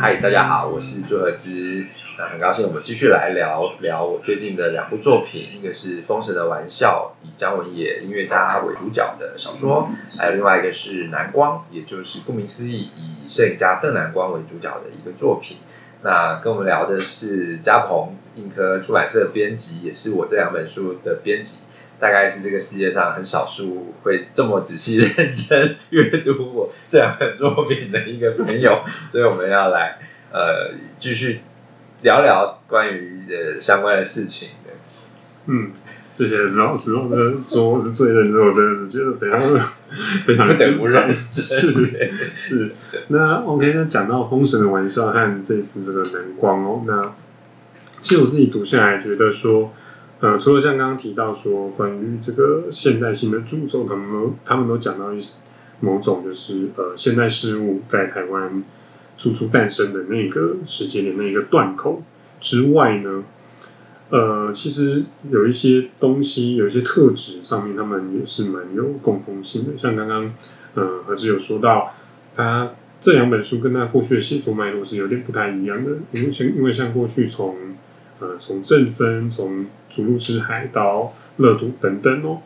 [0.00, 1.86] 嗨，大家好，我是朱和之。
[2.16, 15.58] 那很高兴我们继续来聊聊我最近的两部作品，一个是《封神的玩笑》，以姜文野音乐家为主角的小说，还有另外一个是《南光》，也就是顾名思义，以摄影家邓南光为主角的一个作品。
[16.00, 21.64] 那跟我们聊的是嘉鹏映科出版社编辑，也是我这两本书的编辑。
[22.00, 28.82] 大概是这个世界上很少数会这么仔细认真阅读我这两本作品的一个朋友，
[29.12, 29.98] 所以我们要来
[30.32, 31.40] 呃继续
[32.00, 34.72] 聊聊关于呃相关的事情的。
[35.44, 35.72] 嗯，
[36.16, 39.40] 谢谢石老师，我的说我是最认真，我真的是觉得非常
[40.24, 41.92] 非常的不认是
[42.40, 42.72] 是。
[43.08, 47.14] 那 OK，那讲到《封神的玩笑》和这次这个《蓝光》哦，那
[48.00, 49.74] 其实我自己读下来觉得说。
[50.20, 55.18] 呃，除了像刚刚提到说关于这个现代性的著作，他们都他们都讲到一
[55.80, 58.62] 某种就是呃现代事物在台湾
[59.16, 62.02] 初初诞生的那个时间的那一个断口
[62.38, 63.24] 之外呢，
[64.10, 69.78] 呃，其实有一些东西有一些特质上面，他们也是蛮有共同性的。
[69.78, 70.34] 像刚刚
[70.74, 71.94] 呃何志有说到，
[72.36, 77.56] 他这两本书跟他过去的写作脉络是有点不太一样的，因为像因为像过去从
[78.20, 82.42] 呃，从正森，从逐鹿之海到乐土等等哦，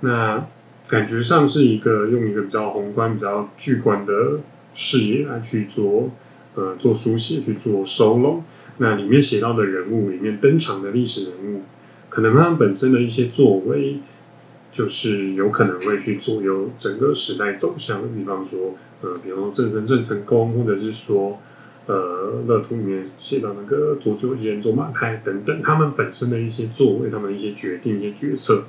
[0.00, 0.48] 那
[0.88, 4.40] 感觉上是一个用一个比较宏观、比较巨观的
[4.74, 6.10] 视野来去做，
[6.56, 8.42] 呃，做书写去做收拢。
[8.78, 11.62] 那里面写到的人物，里面登场的历史人物，
[12.08, 14.00] 可能他们本身的一些作为，
[14.72, 18.02] 就是有可能会去左右整个时代走向。
[18.12, 21.38] 比方说，呃，比方说正森郑成功，或者是说。
[21.86, 28.66] 呃，乐图里面写到那个佐佐间、卓马太等等，他们本身的一些作为，他们一些决定、一些决策，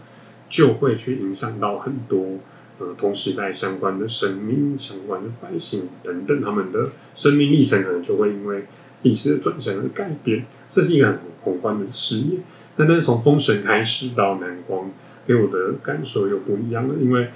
[0.50, 2.40] 就会去影响到很多
[2.80, 8.66] 呃同时代相关的生命、相关的百姓等等，他们的生命历程可能就会因为
[9.04, 10.46] 历史的转向而改变。
[10.68, 12.40] 这是一个很宏观的视野。
[12.78, 14.90] 那但是从封神开始到南光，
[15.28, 17.30] 给我的感受又不一样了，因为。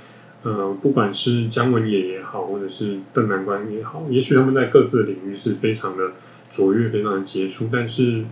[0.44, 6.12] 呃，不管是姜文也也好，或者是邓南关也好，也许他们在各自的领域是非常的
[6.50, 8.24] 卓越、非常的杰出，但是，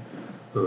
[0.53, 0.61] 呃，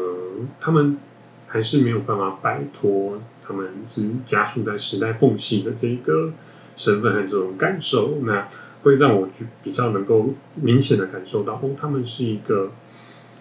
[0.60, 0.98] 他们
[1.46, 6.32] 还是没有办法摆脱他们是加速在时代缝隙的这个
[6.76, 8.48] 身份和这种感受，那
[8.82, 12.72] 会让我去比较能够明显的感受到，哦，他们是一个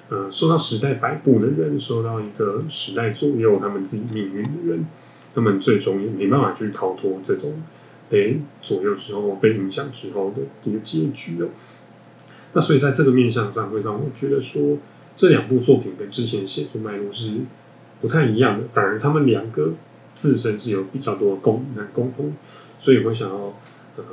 [0.10, 4.86] 呃受到时代摆布的人，受到一个时代左右他们自己命运的人，
[5.34, 7.62] 他们最终也没办法去逃脱这种。
[8.10, 11.50] 被左右之后，被影响之后的一个结局哦。
[12.54, 14.78] 那所以在这个面向上，会让我觉得说，
[15.16, 17.42] 这两部作品跟之前写作脉络是
[18.02, 18.68] 不太一样的。
[18.74, 19.74] 反而他们两个
[20.16, 22.34] 自身是有比较多的共共同，
[22.80, 23.54] 所以会想要
[23.98, 24.04] 呃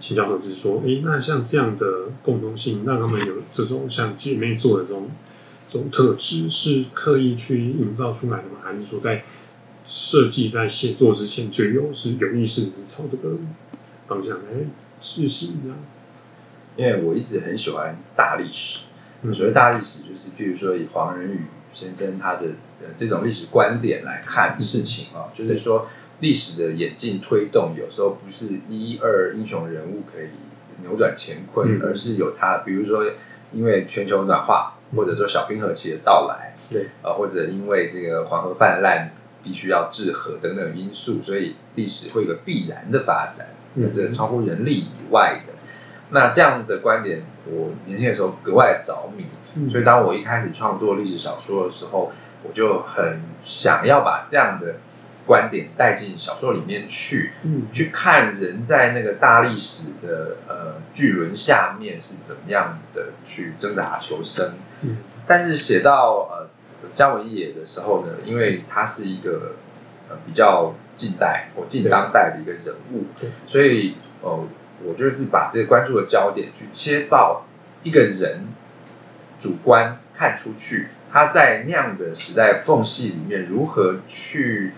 [0.00, 5.10] 请教何志说，诶，那像这样的共同性，让他们有这种像姐妹做的这种
[5.70, 8.60] 这种特质，是刻意去营造出来的吗？
[8.62, 9.24] 还是说在？
[9.84, 13.36] 设计在写作之前就有是有意识朝这个
[14.06, 14.44] 方向来
[15.00, 15.74] 执行的。
[16.74, 18.84] 因为我一直很喜欢大历史，
[19.34, 21.40] 所谓大历史就是，譬如说以黄仁宇
[21.74, 22.46] 先生他的
[22.80, 25.88] 呃这种历史观点来看事情啊，就是说
[26.20, 30.28] 历史的演进推动有时候不是一二英雄人物可以
[30.82, 33.04] 扭转乾坤，而是有他，比如说
[33.52, 36.86] 因为全球暖化，或者说小冰河期的到来，对。
[37.02, 39.12] 啊，或者因为这个黄河泛滥。
[39.42, 43.48] 必须要治河等等因素，所以历史会有个必然的发展，
[43.94, 45.52] 这超乎人力以外的。
[46.10, 49.24] 那这样的观点，我年轻的时候格外着迷。
[49.70, 54.76] 所以当我一开始创作历史小说的时候，我就很想要把这样的
[55.26, 57.32] 观点带进小说里面去，
[57.72, 64.54] 去看人在那个大历史的呃巨轮下面是怎么样的去挣扎求生。
[65.26, 66.48] 但是写到呃。
[66.94, 69.56] 姜文野的时候呢，因为他是一个
[70.08, 73.06] 呃比较近代或近当代的一个人物，
[73.48, 74.44] 所以呃
[74.84, 77.46] 我就是把这个关注的焦点去切到
[77.82, 78.48] 一个人
[79.40, 84.72] 主观看出去，他在那样的时代缝隙里面如何去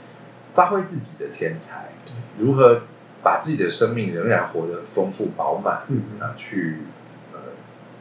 [0.55, 1.89] 发挥自己的天才，
[2.39, 2.83] 如何
[3.23, 5.83] 把自己的生命仍然活得丰富饱满，
[6.21, 6.79] 啊，去
[7.33, 7.41] 呃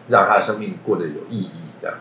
[0.10, 1.52] 让他的生命过得有意义
[1.82, 1.98] 这样。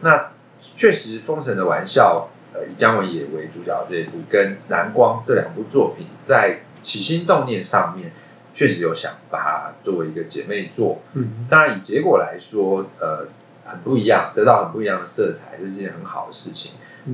[0.00, 0.30] 那。
[0.76, 8.12] 确实，《封神的玩笑》呃，以姜文也为主角这一部，跟《蓝光》这两部作品，在起心动念上面，
[8.54, 11.00] 确实有想把它作为一个姐妹作。
[11.12, 13.28] 嗯，当然以结果来说，呃，
[13.64, 16.72] 很不一样，得到很不一样的色彩，这是件很好的事情。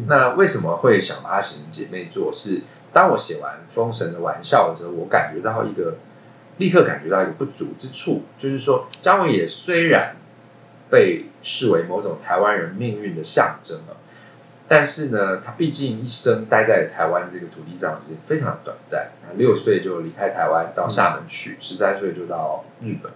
[0.09, 2.33] 那为什么会想把它写成姐妹作？
[2.33, 2.63] 是
[2.93, 5.99] 当我写完《封神的玩笑》的时候，我感觉到一个，
[6.57, 10.17] 立刻感觉到一个不足之处，就是说，姜文也虽然
[10.91, 13.97] 被视为某种台湾人命运的象征了。
[14.69, 23.12] 但是呢，他毕竟一生待在台湾这个土地上时间非常短暂，六岁就离开台湾到厦门去，十三岁就到日本，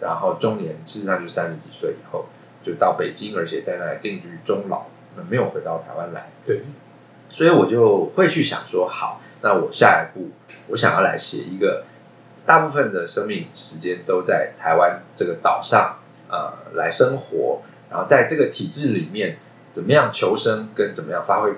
[0.00, 2.26] 然后中年事实上就三十几岁以后
[2.64, 6.28] 就到北京，而且在那里定居终老，那没有回到台湾来。
[6.46, 6.62] 对，
[7.28, 10.30] 所以我就会去想说，好，那我下一步
[10.68, 11.86] 我想要来写一个
[12.46, 15.96] 大部分的生命时间都在台湾这个岛上
[16.28, 19.38] 呃来生活，然后在这个体制里面。
[19.74, 21.54] 怎么样求生，跟怎么样发挥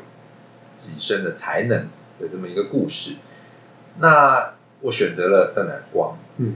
[0.79, 3.17] 己身的才能的这么一个故事，
[3.99, 6.17] 那我选择了邓南光。
[6.39, 6.55] 嗯，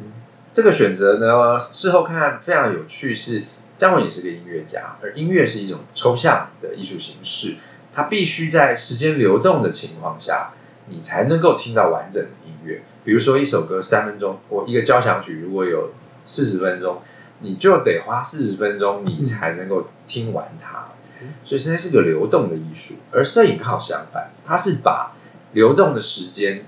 [0.55, 3.43] 这个选择呢，事后看看非常有趣，是
[3.77, 7.57] 姜文也是个音乐家，而音乐是一种抽象的艺术形式，
[7.95, 10.53] 它必须在时间流动的情况下，
[10.89, 12.81] 你才能够听到完整的音乐。
[13.05, 15.91] 比如说一首歌三分钟，或一个交响曲如果有
[16.27, 17.03] 四十分钟，
[17.41, 20.89] 你就得花四十分钟，你才能够听完它。
[21.45, 25.13] 所以，现在是个流动的艺术，而摄影刚好相反，它是把
[25.53, 26.65] 流动的时间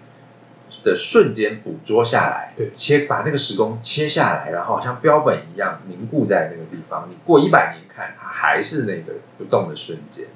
[0.85, 7.09] 的瞬间捕捉下来，对，切把那个时空切下来，然后好像标本一样凝固在那个地方。
[7.09, 10.27] 你过一百年看，它还是那个不动的瞬间。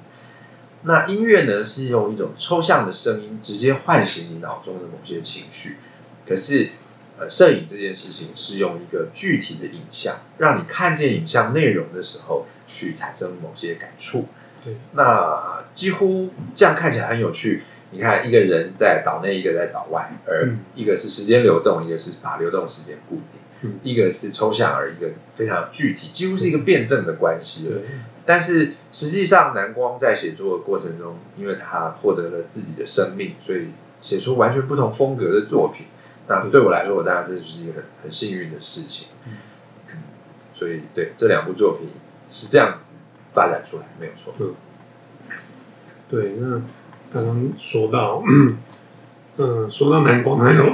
[0.81, 5.77] 那音乐呢，是用一种抽象的声音直接唤醒你脑中的某些情绪，
[6.27, 6.69] 可是。
[7.19, 14.25] 呃，摄影这件事情是用一个具体的影像，让你看见影像内容的时候，去产生某些感触。
[14.63, 17.63] 对，那几乎这样看起来很有趣。
[17.89, 23.21] 你看，一个人在岛内，一个在岛外，而一个是时间流动，一个是把流动时间固
[23.61, 27.81] 定，一个是抽象，而一个非常具体，几乎是一个辩证的关系了。
[28.25, 33.67] 但是实际上，南光在写作的过程中，因为他获得了自己的生命，所以
[34.01, 35.87] 写出完全不同风格的作品。
[36.29, 39.07] 那对我来说，我当然这就是一个很很幸运的事情。
[39.25, 39.33] 嗯，
[40.53, 41.87] 所以对这两部作品
[42.29, 42.97] 是这样子
[43.33, 44.33] 发展出来，没有错。
[44.39, 44.53] 嗯，
[46.09, 46.33] 对。
[46.37, 46.61] 那
[47.13, 48.21] 刚刚说到，
[49.37, 50.65] 嗯，说到南光，还有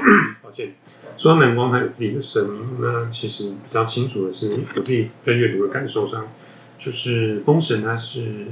[0.42, 0.74] 抱歉，
[1.18, 2.68] 说到南光，他有自己的声音。
[2.80, 6.28] 那其实比较清楚的是，我自己在阅读的感受上，
[6.80, 8.48] 就是《封神》它是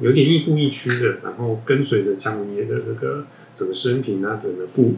[0.00, 4.94] 有点亦步亦趋的，然后跟随着姜文业的这个整个生平啊，整个步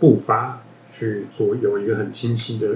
[0.00, 0.62] 步伐。
[0.96, 2.68] 去做有一个很清晰的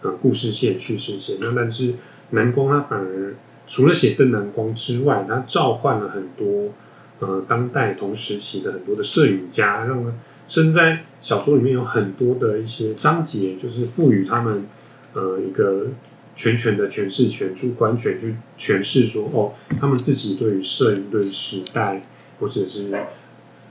[0.00, 1.94] 呃故事线叙事线，那但是
[2.30, 3.34] 南光他反而
[3.66, 6.72] 除了写邓南光之外，他召唤了很多
[7.18, 10.14] 呃当代同时期的很多的摄影家，让
[10.48, 14.66] 甚至在小说里面有很多的一些章节，就是赋予他们
[15.12, 15.88] 呃一个
[16.34, 22.02] 全权的诠释权、主观权去诠释说哦，他们自己对于摄影、对于时代
[22.40, 22.88] 或者是。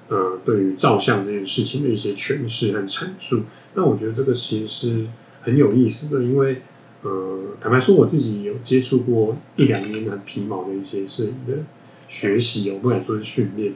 [0.09, 3.43] 呃，对于照相这件事情的一些诠释和阐述，
[3.75, 5.05] 那我觉得这个其实是
[5.41, 6.61] 很有意思的，因为
[7.01, 11.63] 呃，坦白说，我自己有接触过一两年的皮毛的一些摄影的
[12.07, 13.73] 学习，我不敢说是训练。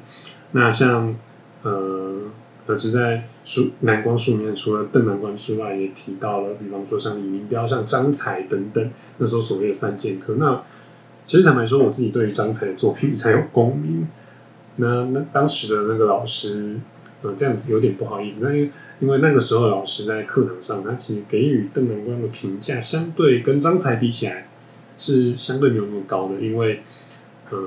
[0.53, 1.15] 那像
[1.63, 2.21] 呃，
[2.65, 10.35] 而是在书南光书里面，除了邓南光之外，也提到了，比方说像李明彪、像张才等等，那时候所谓的三剑客。
[10.35, 10.63] 那
[11.25, 14.07] 其实坦白说，我自己对于张才的作品才有共鸣。
[14.77, 16.77] 那那当时的那个老师，
[17.21, 18.45] 呃，这样有点不好意思。
[18.45, 18.71] 那因为
[19.01, 24.47] 因为那个时候老师在课堂上，他其实给予邓南光的评价，相对跟张才比起来，
[24.97, 26.39] 是相对没有那么高的。
[26.39, 26.81] 因为，
[27.49, 27.57] 呃，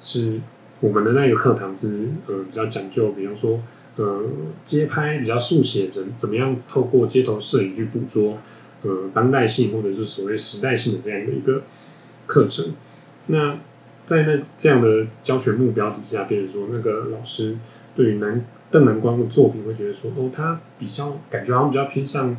[0.00, 0.40] 是
[0.80, 3.60] 我们的那个课堂是呃比较讲究，比方说
[3.96, 4.22] 呃
[4.64, 8.38] 街拍比较速写，人怎么样透过街头摄影去捕捉
[8.82, 11.62] 呃当代性或者是所谓时代性的这样的一个
[12.26, 12.72] 课程。
[13.26, 13.58] 那
[14.10, 17.56] 在那这样的教学目标底下，变成说那个老师
[17.94, 22.36] 对于南邓南光的作品会觉得说，哦，他比较感觉好像比较偏向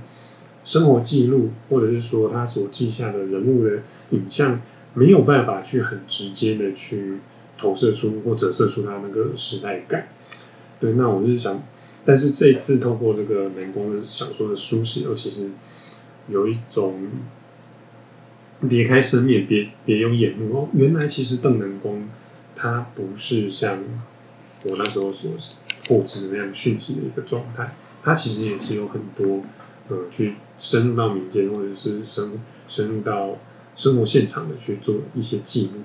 [0.65, 4.59] 生活记录，或者是说他所记下的人物的影像，
[4.95, 7.19] 没有办法去很直接的去
[7.57, 10.09] 投射出或折射出他那个时代感。
[10.81, 11.63] 对，那我就是想，
[12.03, 15.51] 但是这一次透过这个南光的小说的书写，尤其是
[16.27, 17.07] 有一种。
[18.67, 20.69] 别开生面，别别用眼目哦。
[20.73, 22.07] 原来其实邓南光
[22.55, 23.79] 他不是像
[24.63, 25.31] 我那时候所
[25.87, 29.43] 获知的那样讯息的一个状态，他其实也是有很多
[29.89, 32.33] 呃去深入到民间，或者是深
[32.67, 33.39] 深入到
[33.75, 35.81] 生活现场的去做一些记录。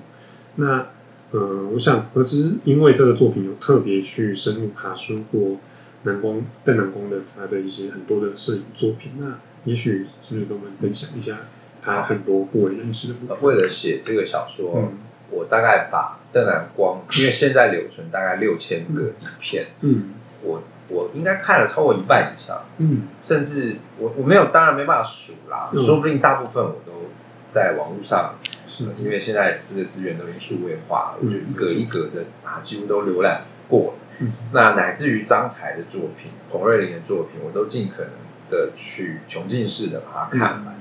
[0.57, 0.87] 那
[1.31, 5.57] 呃，我想，而是因为这个作品有特别去深入爬书过
[6.03, 11.39] 南光邓南光的他的一些很多的摄影作品，那也许是不是跟我们分享一下？
[11.87, 13.35] 他很多不为人知的。
[13.41, 14.91] 为了写这个小说，
[15.31, 20.13] 我大概把邓南光，因为现在留存大概六千个影片，嗯，
[20.43, 27.09] 我我应该看了超过一半以上，嗯，甚至我我没有，当然没办法数啦，说不定大部分我都
[27.51, 28.35] 在网络上，
[28.67, 28.85] 是。
[28.99, 33.93] 因为现在这个资源都已经数位化了，我就一格一格的啊，几乎都浏览过了。
[34.19, 34.31] 嗯。
[34.53, 38.11] 那乃至于张才的作品、彭瑞麟的作品，我都尽可能
[38.49, 40.77] 的去穷尽式的把它看完。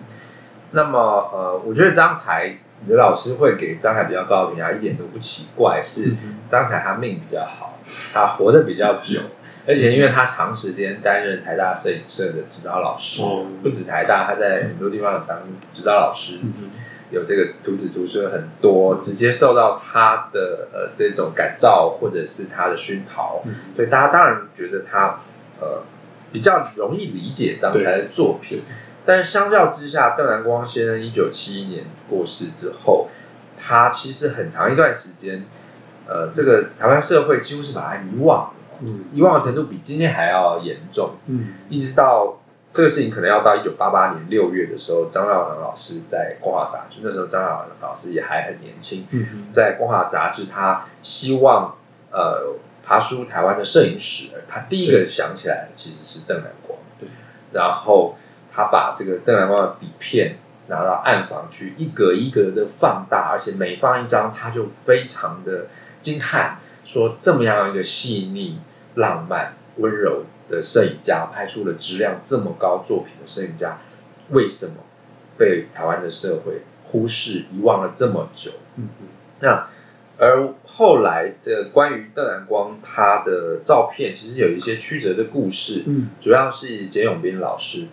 [0.76, 7.78] 那么呃，我觉得张才，刘老师会给张才比较高的评价，一点都不奇怪，是嗯张才他命比较好，
[8.12, 9.21] 他活得比较久。
[9.66, 13.47] 而且因为他长时间担任台大摄影社的指导老师，哦。
[13.62, 15.38] 不止台大，他在很多地方有当
[15.73, 16.71] 指导老师，嗯
[17.11, 23.54] 有这个徒子徒孙很多，直接受到他的呃这种感召或者是他的熏陶，嗯。
[23.75, 25.21] 所以大家当然觉得他
[25.61, 25.83] 呃
[26.33, 28.62] 比较容易理解张才的作品。
[29.06, 33.08] 但是相较之下，邓南光先生一九七一年过世之后，
[33.56, 35.44] 他其实很长一段时间，
[36.06, 38.50] 呃，这个台湾社会几乎是把他遗忘了，
[38.82, 39.04] 嗯。
[39.12, 41.12] 遗忘的程度比今天还要严重。
[41.26, 41.54] 嗯。
[41.68, 42.40] 一直到
[42.72, 49.52] 这个事情可能要到一九八八年六月的时候，张耀良老师在《光华杂志》，那时候张耀良老师也还很年轻，嗯。
[49.54, 51.76] 在《光华杂志》，他希望
[52.10, 57.08] 呃爬书台湾的摄影史，他第一个想起来的其实是邓南光，对，
[57.52, 58.16] 然后
[58.56, 65.66] 他把这个邓南光的底片拿到暗房去，一格一格的放大，而且每放一张，他就非常的
[66.00, 68.58] 惊叹，说这么样一个细腻、
[68.94, 73.78] 浪漫、温柔的摄影家，拍出了质量这么高作品的摄影家，
[74.30, 74.76] 为什么
[75.36, 78.52] 被台湾的社会忽视、遗忘了这么久？
[78.76, 79.06] 嗯嗯
[79.40, 79.68] 那
[80.18, 87.88] 而后来的关于邓南光他的照片，其实有一些曲折的故事，嗯主要是简永斌老师，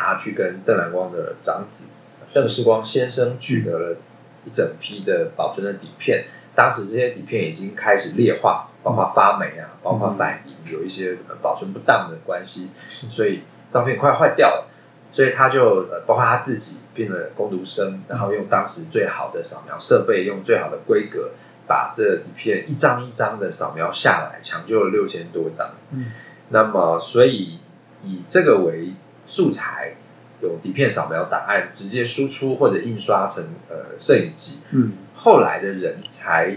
[0.00, 1.84] 他去跟邓南光的长子
[2.32, 3.96] 邓世光先生取得了
[4.44, 12.70] 一整批的保存的底片，当时这些底片已经开始劣化，包括发霉啊，包括反应，有一些呃保存不当的关系，
[13.10, 13.42] 所以
[13.72, 14.66] 照片快坏掉了。
[15.12, 21.30] 所以他就呃，包括他自己变了工读生，然后用当时最好的扫描设备，用最好的规格，
[21.66, 25.70] 把这底片一张一张的扫描下来，抢救了六千多张。
[25.90, 26.12] 嗯
[26.50, 27.58] 那么，所以
[28.04, 28.94] 以这个为
[29.30, 29.94] 素材，
[30.42, 34.94] 有底片扫描档案直接输出或者印刷成呃摄影机，嗯。
[35.14, 36.56] 后来的人才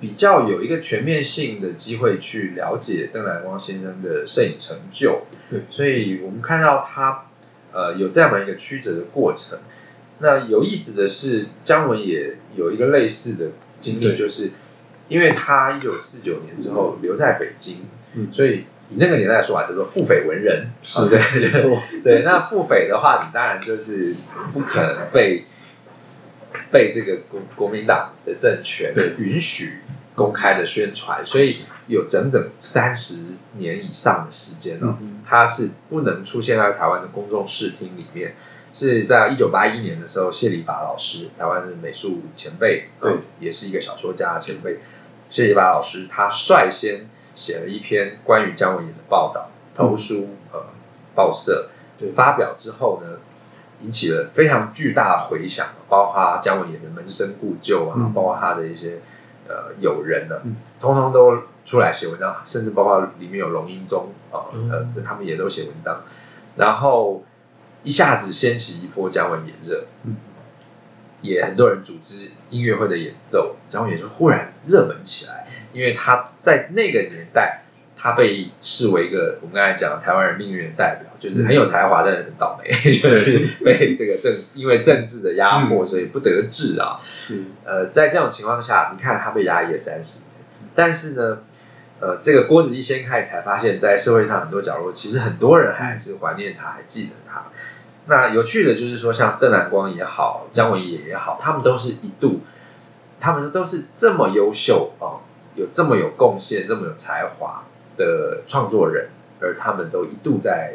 [0.00, 5.22] 比较有一个全面性的机会去了解邓南光先生的摄影成就。
[5.48, 5.60] 对。
[5.70, 7.26] 所以我们看到他
[7.72, 9.60] 呃有这样的一个曲折的过程。
[10.18, 14.50] 那有意思的是，姜文也有一个类似的经历，就是
[15.08, 18.28] 因为他一九四九年之后留在北京，嗯。
[18.32, 21.50] 所以以那个年代的说法叫做腹诽文人，是啊对
[22.02, 24.14] 对 那腹诽的话，你当然就是
[24.52, 25.44] 不可能被
[26.70, 29.80] 被这个国国民党的政权允许
[30.14, 38.34] 公开的宣传，所以有整整三十年以上的时间哦，嗯它是不能出现在台湾的公众视听里面。
[38.72, 43.10] 是在一九八一年的时候，谢里法老师，台湾的美术前辈，对。
[43.10, 44.78] 呃也是一个小说家前辈，
[45.28, 50.66] 谢里法老师，他率先写了一篇关于姜文也的报道，投书呃
[51.14, 51.68] 报社，
[51.98, 52.12] 对。
[52.12, 53.18] 发表之后呢，
[53.82, 58.12] 引起了非常巨大的回响，包括姜文也的门生故旧啊，嗯。
[58.12, 59.00] 包括他的一些
[59.48, 60.56] 呃友人呢、嗯。
[60.80, 64.70] 通通都出来写文章，甚至包括里面有龙英宗啊，嗯。
[64.70, 66.02] 呃，他们也都写文章，
[66.56, 67.22] 然后
[67.82, 70.16] 一下子掀起一波姜文炎热，嗯。
[71.22, 77.62] 也很多人组织音乐会的演奏，姜文也就忽然热门起来，因为他在那个年代，
[77.96, 87.00] 他被视为一个我们刚才讲的台湾人命运的代表，就是很有才华但是很倒霉， 就是被这个政因为政治的压迫，嗯所以不得志啊。
[87.14, 90.28] 是呃，在这种情况下，你看他被压抑了三十年，
[90.74, 91.38] 但是呢，
[92.00, 97.44] 呃，这个锅子一掀开，才发现，在社会上很多角落，其实很多人还是怀念他，还记得他。
[98.06, 102.40] 那有趣的就是说，像邓南光也好，姜文也也好，他们都是一度，
[103.20, 105.09] 他们都是这么优秀啊、
[105.54, 107.64] 有这么有贡献、这么有才华
[107.96, 109.08] 的创作人，
[109.40, 110.74] 而他们都一度在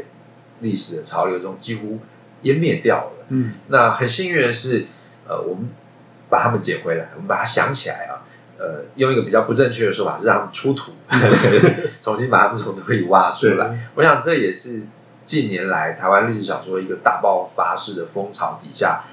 [0.59, 1.99] 历史的潮流中几乎
[2.43, 3.25] 湮灭掉了。
[3.29, 4.85] 嗯那很幸运的是，
[5.27, 5.69] 呃，我们
[6.29, 8.21] 把他们捡回来，我们把它想起来啊，
[8.59, 10.91] 呃，用一个比较不正确的说法是让他们出土，
[12.03, 13.89] 重新把他们从土里挖出来。
[13.95, 14.83] 我想这也是
[15.25, 19.05] 近年来台湾历史小说一个大爆发式的风潮底下，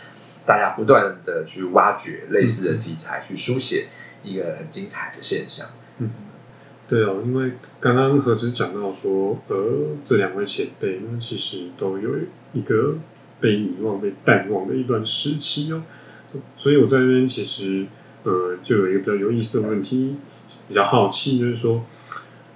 [0.45, 3.89] 大家不断的去挖掘类似的题材，去书写
[4.23, 5.69] 一个很精彩的现象。
[5.99, 6.11] 嗯，
[6.89, 12.11] 对哦，因为刚刚何止讲到说，呃，这两位前辈呢，其实都有
[12.53, 12.97] 一个
[13.41, 15.83] 被遗忘、被淡忘的一段时期哦，
[16.57, 17.87] 所以我在这边其实，
[18.25, 20.17] 呃，就有一个比较有意思的问题，
[20.69, 21.85] 比较好奇，就是说，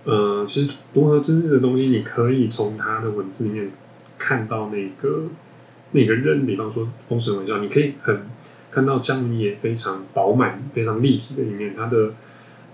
[0.04, 3.70] 呃，其实如何之日的东西，你可以从他的文字里面
[4.18, 5.24] 看到那个
[5.92, 8.22] 那个人，比方说《封神玩笑》，你可以很
[8.76, 12.10] 看到江明也非常饱满、非常立体的一面，他的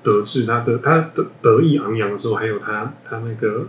[0.02, 3.68] 得志，他的他的得意昂扬的时候，还有他他那个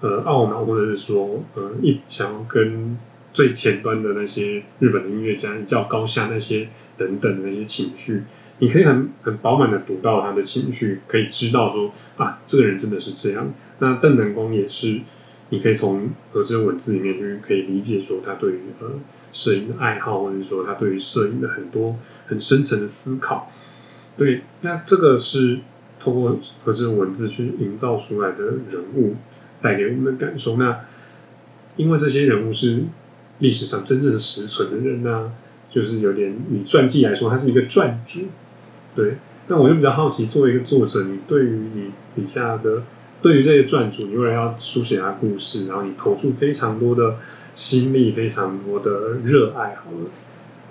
[0.00, 2.96] 呃懊恼，或者是说呃一直想要跟
[3.32, 8.22] 最前端的那些日本的音乐家一较高下那些等等的那些情绪。
[8.60, 13.52] 你可以很很饱满的读到他的情绪，可以知道说啊，这个人真的是这样。
[13.80, 15.00] 那邓能光也是，
[15.48, 18.92] 你可以从何志文字里面去可以理解说他对于呃
[19.32, 23.52] 摄影的爱好，或者说他对于摄影的很多很深层的思考。
[24.16, 25.60] 对，那这个是
[26.00, 29.14] 通过何志文字去营造出来的人物
[29.62, 30.56] 带给我们的感受。
[30.56, 30.80] 那
[31.76, 32.82] 因为这些人物是
[33.38, 35.32] 历史上真正实存的人呢，
[35.70, 38.22] 就是有点以传记来说，他是一个传主。
[38.96, 42.82] 对，那我就比较好奇，作为一个作者，你对于你笔下的，
[43.22, 47.16] 对于这些传主，你为了要书写他故事，然后你投注非常多的
[47.58, 50.10] 心力，非常多的热爱，好了，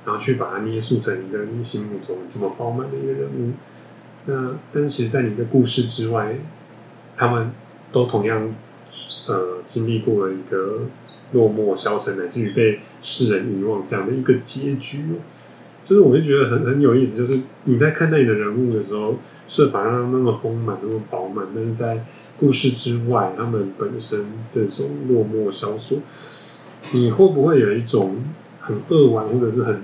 [0.06, 3.52] 然后去把它捏塑成一个你心目中这么饱满的一个人物。
[4.26, 6.38] 那但是，在你的故事之外，
[7.18, 7.52] 他们
[7.92, 8.56] 都同样
[9.28, 10.84] 呃经历过了一个
[11.34, 15.04] 落寞、消沉，乃至于被世人遗忘这样的一个结局。
[15.84, 19.16] 就是我就觉得很很有意思，就是你在看待你的人物的时候，
[19.50, 22.06] 设法让他那么丰满、那么饱满，但是在
[22.40, 26.00] 故事之外，他们本身这种落寞萧索，
[26.92, 28.16] 你会不会有一种
[28.62, 29.82] 很扼腕，或者是很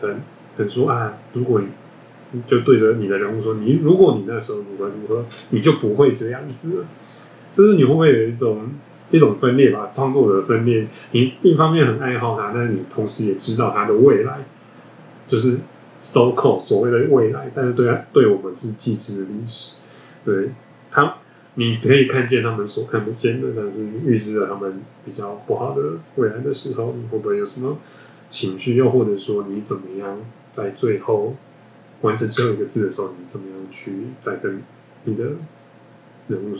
[0.00, 0.20] 很
[0.56, 1.60] 很说啊，如果
[2.32, 6.86] 你就对着你的人物说，你如果你那时候如何如何，你就不会这样子了。
[7.52, 8.68] 就是你会不会有一种
[9.10, 9.90] 一种分裂吧？
[9.92, 14.44] 创作者分裂，你一方面很爱好他，但是你同时也知道他的未来。
[15.26, 15.62] 就是
[16.00, 19.76] so called 所谓的未来，但是对对我们是既知的历史，
[20.24, 20.50] 对
[20.90, 21.16] 他
[21.58, 27.78] 你可以看见他们所看不见的，但是预知了他们比较不好的未来的时候，你会不会有什么
[28.30, 28.76] 情绪？
[28.76, 30.20] 又或者说你怎么样
[30.54, 31.34] 在最后
[32.02, 34.62] 完成最后一个字的时候，你怎么样去再跟
[35.02, 35.24] 你的
[36.28, 36.56] 人物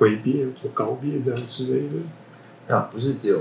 [0.00, 1.94] 挥别、做告别这样之类的？
[2.66, 3.40] 那不是只有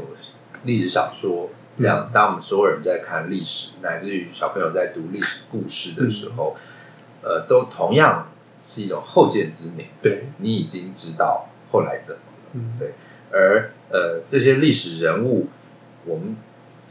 [0.63, 1.50] 历史小说。
[1.80, 6.56] 这样，当我们所有人在看历史，乃至于小朋友在读历史故事的时候，
[7.24, 8.30] 呃，都同样
[8.67, 9.88] 是一种后见之明。
[10.01, 12.21] 对，你已经知道后来怎么
[12.53, 12.62] 了。
[12.80, 12.93] 对，
[13.32, 15.47] 而呃，这些历史人物，
[16.06, 16.36] 我们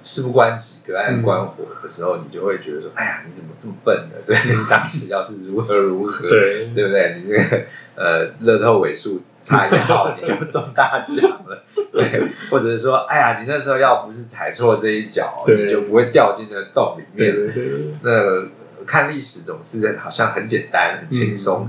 [0.05, 4.17] 事不关己、隔岸观火的时候，你就会觉得说：“哎呀，你怎么这么笨呢？
[4.27, 7.21] 对，你 当时要是如何如何，对，对不对？
[7.21, 7.65] 你这个
[7.97, 17.35] 呃，乐透尾数差一号，你就 中大奖了。”对，或者是说，哎呀，你那时候要不是踩错这一脚，你就不会掉进那个洞里面。
[18.03, 18.43] 那
[18.87, 21.69] 看历史总是好像很简单、很轻松。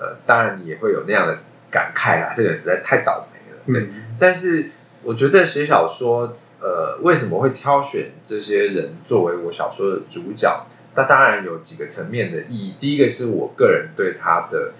[0.00, 1.38] 呃，当然你也会有那样的
[1.70, 3.62] 感慨啊，这个人实在太倒霉了。
[3.66, 4.70] 对，但是
[5.02, 10.66] 我觉得写小说，呃，为什么会挑选这些人作为我小说的主角？
[10.94, 12.74] 那当然有几个层面的意义。
[12.80, 14.72] 第一个是我个人对他的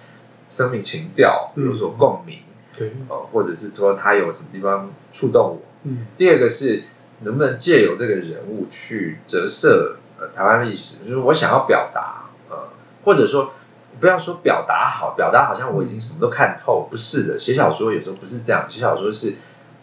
[0.51, 2.41] 生命情调有所共鸣。
[2.77, 5.63] 对，呃，或者是说他有什么地方触动我。
[5.85, 6.83] 嗯，第二个是
[7.21, 12.69] 能不能借由这个人物去折射呃台湾历史，就是我想要表达呃，
[13.05, 13.55] 或者说
[14.01, 17.39] 不要说表达好，表达好像我已经什么都看透，不是的。
[17.39, 19.35] 写小说有时候不是这样，写小说是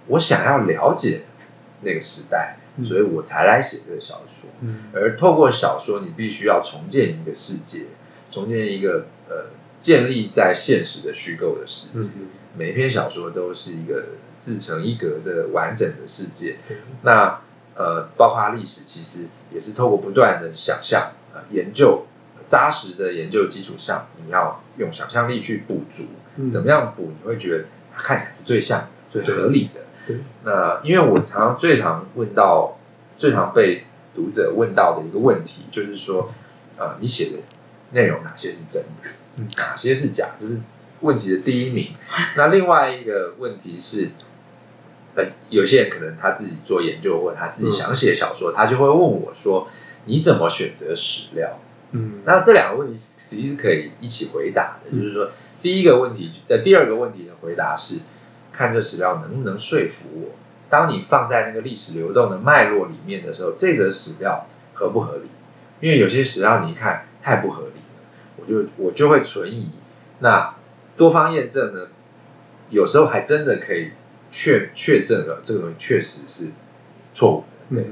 [0.08, 1.23] 我想要了解
[1.82, 4.49] 那个时代，所以我才来写这个小说。
[4.62, 7.88] 嗯，而透过小说，你必须要重建一个世界，
[8.32, 9.47] 重建一个呃
[9.82, 12.10] 建立在现实的虚构的世界。
[12.58, 14.06] 每一篇小说都是一个
[14.41, 16.58] 自成一格的完整的世界。
[17.04, 17.41] 那
[17.80, 22.06] 呃，包括历史，其实也是透过不断的想象、呃研究、
[22.46, 26.04] 扎实的研究基础上，你要用想象力去补足。
[26.52, 27.13] 怎么样补？
[27.22, 27.65] 你会觉得
[27.96, 30.15] 它看起来是最像、最合理的。
[30.44, 32.78] 那因为我常常最常问到、
[33.18, 36.34] 最常被读者问到的一个问题，就是说，
[36.78, 37.38] 呃，你写的
[37.92, 39.10] 内容哪些是真的，
[39.56, 40.32] 哪些是假？
[40.38, 40.63] 这是。
[41.02, 41.94] 问题的第一名，
[42.36, 44.10] 那另外一个问题是，
[45.15, 49.67] 呃，有些人可能他自己做研究，或者他自己想写小说，他就会问我说
[50.06, 51.60] ：“你怎么选择史料？”
[51.91, 54.95] 嗯，那这两个问题其实际是可以一起回答的。
[54.95, 58.02] 就是说，第一个问题的第二个问题的回答是，
[58.54, 60.36] 看这史料能不能说服我。
[60.69, 64.45] 当你放在那个历史流动的脉络里面的时候，这则史料
[64.76, 65.24] 合不合理？
[65.82, 69.72] 因为有些史料你一看太不合理了，我就我就会存疑。
[70.19, 70.54] 那
[70.95, 71.88] 多方验证呢，
[72.69, 73.91] 有时候还真的可以
[74.32, 76.48] 确确证了这个东西确实是
[77.13, 77.44] 错误
[77.76, 77.82] 的。
[77.82, 77.86] 对，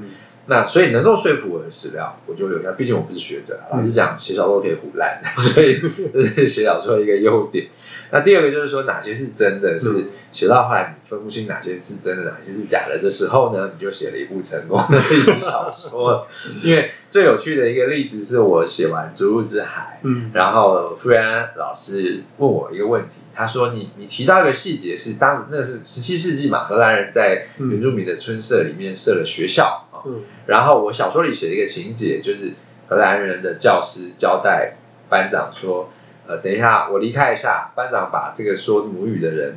[0.46, 2.72] 那所以能够说服我的史料，我就留下。
[2.72, 5.22] 毕竟我不是学者，老实讲，写小说可以胡烂，
[5.54, 5.80] 所以
[6.12, 7.66] 这是写小说一个优点。
[8.10, 16.26] 那第二个就是说，哪些是真的是写到后来你分不清哪些是真的，哪些是假的的时候呢，你就写了一部成功的历史小说。
[16.62, 29.86] 因为最有趣的一个例子是我写完《逐鹿之海》，嗯，然后傅园安老师问我一个问题，他说：“你你提到一个细节是当时那是十七世纪嘛，荷兰人在原住民的村舍里面设了学校。
[29.92, 30.00] 啊，
[30.46, 32.54] 然后我小说里写了一个情节，就是
[32.88, 34.76] 荷兰人的教师交代
[35.10, 35.90] 班长说。”
[36.28, 37.72] 呃，等一下，我离开一下。
[37.74, 39.56] 班长把这个说母语的人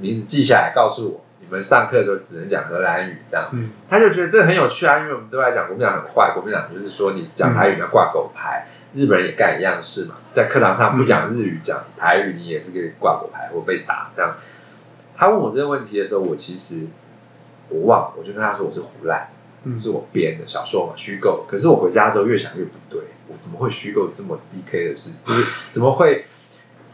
[0.00, 3.48] 名字记下来，告诉我，你们上课的时候只能讲荷兰语，这样。
[3.88, 14.36] 他就觉得这很有趣啊，因为我们都在讲国民党很坏，国民党就是说你讲台语要挂狗牌，日本人也干一样事嘛，在课堂上不讲日语讲台语，你也是可以挂狗牌或被打这样。
[15.16, 16.86] 他问我这个问题的时候，我其实
[17.70, 19.06] 我忘了，我就跟他说我是胡
[19.64, 21.44] 乱，是我编的小说嘛，虚构。
[21.48, 23.02] 可是我回家之后越想越不对。
[23.28, 25.12] 我怎么会虚构这么 D K 的事？
[25.24, 26.24] 就是怎么会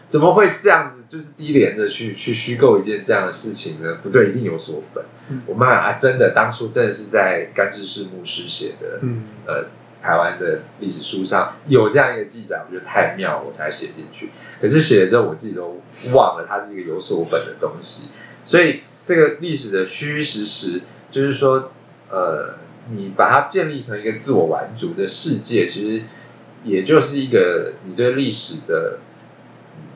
[0.08, 1.02] 怎么会这样子？
[1.08, 3.98] 就是低廉的去去虚构一件这样的事情呢？
[4.02, 5.04] 不对，一定有所本。
[5.46, 9.00] 我妈啊，真的当初真的是在甘志士牧师写的，
[9.46, 9.68] 呃，
[10.02, 14.30] 台湾的历史书上有这样一个记载，我觉得太妙，我才写进去。
[14.60, 15.80] 可是写了之后，我自己都
[16.12, 18.08] 忘了它是一个有所本的东西。
[18.44, 21.72] 所以这个历史的虚虚实实，就是说，
[22.10, 22.54] 呃，
[22.90, 26.02] 你把它建立成一个自我完足的世界，其实。
[26.64, 28.98] 也就是一个你对历史的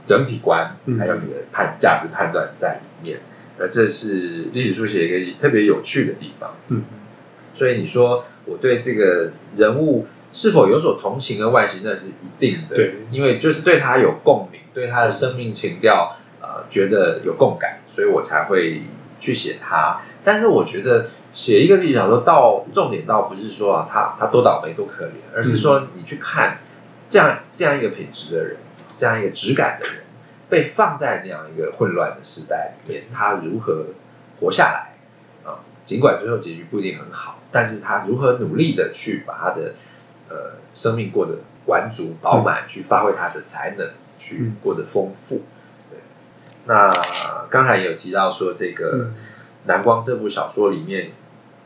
[0.06, 3.18] 整体观，还有你的判价值判断在里面，
[3.58, 6.54] 呃，这是历史书写一个特别有趣的地方。
[6.68, 6.84] 嗯，
[7.54, 12.76] 所以你说我对这个人物是否有所同情跟外形，那是一定的。
[12.76, 18.82] 对，因为就是对他有共鸣，对他的生命情调，呃，觉得有共感，所以我才会
[19.18, 20.02] 去写他。
[20.24, 21.08] 但是我觉得。
[21.34, 26.58] 写一个历史小说，到重点倒不是说啊，他他多倒霉多可怜，而是说你去看
[27.08, 28.56] 这样这样一个品质的人，
[28.98, 30.04] 这样一个质感的人，
[30.48, 33.86] 被放在那样一个混乱的时代里面，他如何
[34.40, 34.94] 活下来
[35.48, 35.60] 啊？
[35.86, 39.74] 尽管最后结局不一定很好，但是他如何努力的去把他的
[40.28, 45.42] 呃生命过得完足饱满，去发挥他的才能，去过得丰富。
[45.90, 45.98] 对，
[46.66, 46.92] 那
[47.48, 49.10] 刚才有提到说这个
[49.64, 51.10] 南光这部小说里面。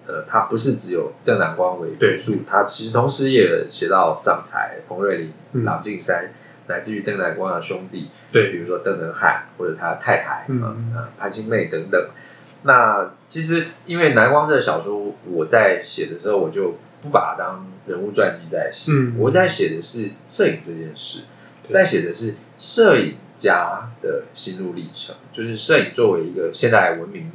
[0.07, 6.31] 呃，他不是只有邓南光为主述，他其实同时也写到张才、彭瑞麟、郎静山，
[6.67, 10.93] 乃至于邓南光的兄弟，对，比如说邓能汉或者他太太，嗯。
[11.19, 12.09] 潘金妹等等。
[12.65, 21.23] 那其实因为南光这个小说，我在写的时候，我就不把它当人物传记在写，我在写的是摄影这件事，
[21.73, 27.33] 在写的是摄影家的心路历程，就是摄影作为一个现代文明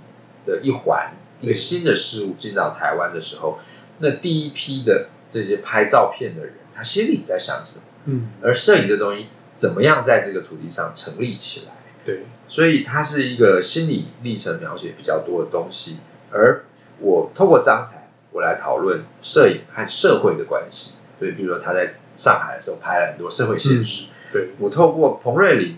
[0.49, 1.11] 的一环。
[1.41, 3.59] 一个新的事物进到台湾的时候，
[3.99, 7.83] 那第一批的这些拍照片的人，他心里在想什么？
[8.05, 11.71] 嗯，而摄影这东西怎么样在这个土地上成立起来？
[12.03, 15.99] 对，所以它是一个心理历程描写比较多的东西。
[16.31, 16.65] 而
[16.99, 20.93] 我透过张才，我来讨论摄影和社会的关系。
[21.19, 24.07] 所以，比如说他在上海的时候拍了很多社会现实。
[24.33, 25.77] 对我透过彭瑞麟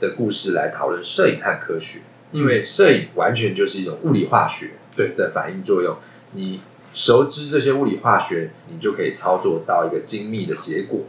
[0.00, 2.00] 的故事来讨论摄影和科学，
[2.32, 4.72] 因为摄影完全就是一种物理化学。
[4.94, 5.96] 对的反应作用，
[6.32, 6.60] 你
[6.92, 11.06] 熟知这些物理化学，你就可以操作到一个精密的结果。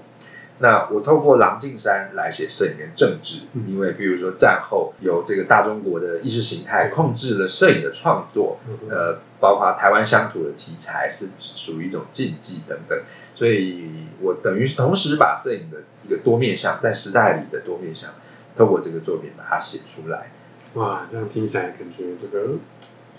[0.60, 12.98] 那我透过狼静山来写摄影跟政治，因为比如说战后由这个大中国的意识形态控制了摄影的创作，呃，包括台湾乡土的题材是属于一种禁忌等等，
[13.36, 18.12] 所以我等于是同时把摄影的一个多面向，在时代里的多面向，
[18.56, 20.32] 透过这个作品把它写出来。
[20.74, 22.56] 哇，这样听起来感觉这个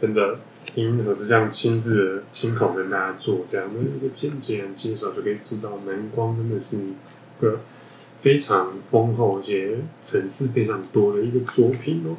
[0.01, 0.39] 真的。
[0.75, 6.95] 因我是这样亲自亲口跟大家做这样的一个简介介绍，就可以知道南光真的是一
[7.41, 7.61] 个
[8.21, 12.17] 非常丰厚且层次非常多的一个作品哦。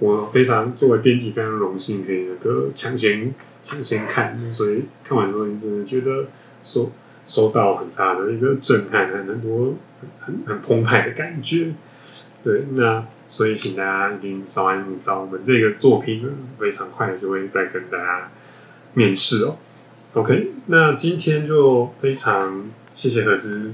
[0.00, 6.26] 我非常作为编辑非常荣幸可以那个抢先抢先看，所以看完之后你真的觉得
[6.64, 6.90] 收
[7.24, 9.74] 收到很大的一个震撼，很多
[10.18, 11.74] 很很澎湃的感觉。
[12.44, 16.28] 对，那所以请大家一定稍安勿躁，我们这个作品呢，
[16.58, 18.30] 非常快就会再跟大家
[18.94, 19.58] 面试哦。
[20.14, 23.72] OK，那今天就非常谢谢何师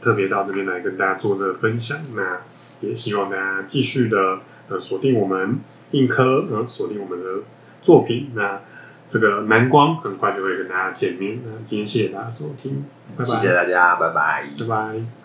[0.00, 2.40] 特别到这边来跟大家做这个分享，那
[2.80, 5.58] 也希望大家继续的呃锁定我们
[5.92, 7.40] 硬科，呃锁定我们的
[7.80, 8.60] 作品，那
[9.08, 11.40] 这个蓝光很快就会跟大家见面。
[11.44, 12.84] 那今天谢谢大家收听，
[13.16, 15.21] 拜拜，谢谢大家，拜拜，拜拜。